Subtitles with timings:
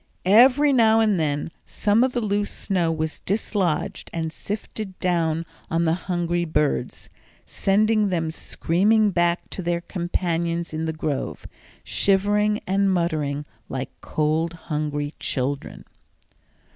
[0.25, 5.85] Every now and then some of the loose snow was dislodged and sifted down on
[5.85, 7.07] the hungry birds,
[7.45, 11.45] sending them screaming back to their companions in the grove,
[11.83, 15.85] shivering and muttering like cold, hungry children.